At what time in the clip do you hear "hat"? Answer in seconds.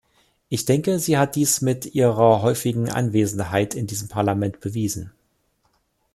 1.19-1.35